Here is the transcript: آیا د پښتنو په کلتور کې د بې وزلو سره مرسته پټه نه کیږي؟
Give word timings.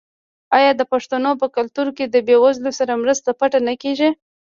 آیا 0.57 0.71
د 0.75 0.81
پښتنو 0.91 1.31
په 1.41 1.47
کلتور 1.55 1.87
کې 1.97 2.05
د 2.07 2.15
بې 2.27 2.35
وزلو 2.43 2.71
سره 2.79 2.99
مرسته 3.03 3.29
پټه 3.39 3.59
نه 3.67 3.73
کیږي؟ 3.81 4.09